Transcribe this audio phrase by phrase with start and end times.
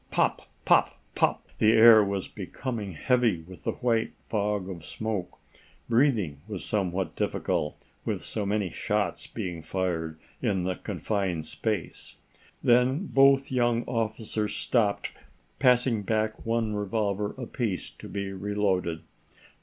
[0.09, 1.47] Pop pop pop!
[1.59, 5.37] The air was becoming heavy with the white fog of smoke.
[5.87, 12.17] Breathing was somewhat difficult, with so many shots being fired in the confined space.
[12.63, 15.11] Then both young officers stopped,
[15.59, 19.03] passing back one revolver apiece to be reloaded.